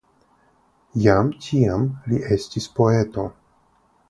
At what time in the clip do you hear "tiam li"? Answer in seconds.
1.47-2.23